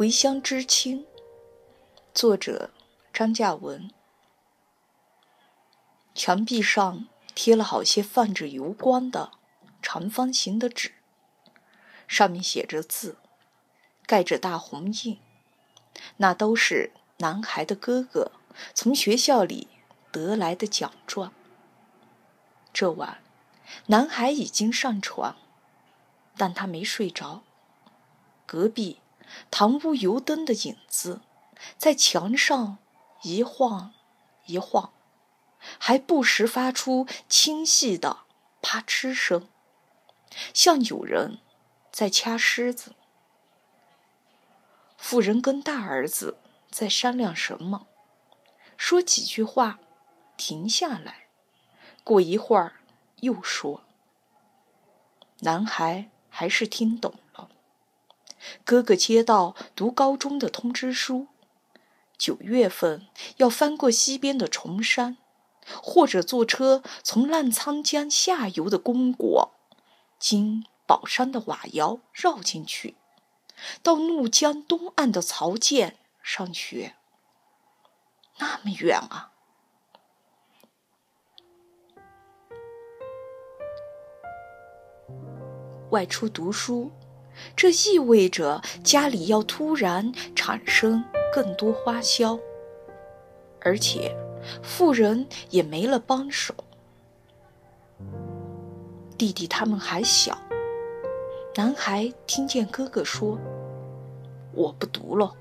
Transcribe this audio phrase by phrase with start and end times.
[0.00, 1.04] 回乡知青，
[2.14, 2.70] 作者
[3.12, 3.90] 张嘉文。
[6.14, 9.32] 墙壁上贴了好些泛着油光的
[9.82, 10.94] 长方形的纸，
[12.08, 13.18] 上面写着字，
[14.06, 15.20] 盖着大红印，
[16.16, 18.32] 那都是男孩的哥哥
[18.72, 19.68] 从学校里
[20.10, 21.34] 得来的奖状。
[22.72, 23.22] 这晚，
[23.88, 25.36] 男孩已经上床，
[26.38, 27.42] 但他没睡着。
[28.46, 29.00] 隔壁
[29.50, 31.20] 堂屋油灯的影子
[31.76, 32.78] 在墙上
[33.22, 33.92] 一晃
[34.46, 34.92] 一晃，
[35.78, 38.24] 还不时发出清细的
[38.62, 39.48] 啪哧声，
[40.54, 41.38] 像有人
[41.92, 42.94] 在掐狮子。
[44.96, 46.38] 妇人跟大儿子
[46.70, 47.86] 在商量什么，
[48.76, 49.78] 说几句话，
[50.36, 51.26] 停下来，
[52.04, 52.80] 过一会儿
[53.16, 53.82] 又说。
[55.40, 57.14] 男孩还是听懂。
[58.64, 61.26] 哥哥接到读高中的通知书，
[62.16, 65.16] 九月份要翻过西边的崇山，
[65.82, 69.52] 或者坐车从澜沧江下游的公果，
[70.18, 72.96] 经宝山的瓦窑绕进去，
[73.82, 76.96] 到怒江东岸的曹建上学。
[78.38, 79.32] 那么远啊！
[85.90, 86.92] 外出读书。
[87.56, 92.38] 这意味着家里要突然产生更多花销，
[93.60, 94.16] 而且
[94.62, 96.54] 富人也没了帮手。
[99.18, 100.38] 弟弟他们还小，
[101.54, 103.38] 男孩听见哥哥说
[104.54, 105.34] ：“我不读了。”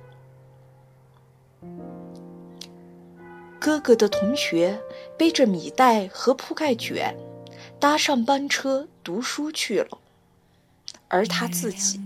[3.60, 4.82] 哥哥的同学
[5.18, 7.16] 背着米袋和铺盖卷，
[7.80, 9.98] 搭上班车读书去了。
[11.10, 12.00] 而他自己，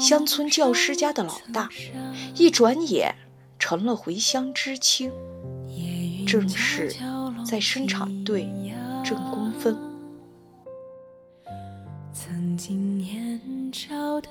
[0.00, 1.70] 乡村教师家的老大，
[2.34, 3.14] 一转眼
[3.58, 5.12] 成了回乡知青，
[6.26, 6.92] 正是
[7.48, 8.48] 在生产队
[9.04, 9.78] 挣工分。
[12.12, 13.40] 曾经年
[13.72, 14.28] 少的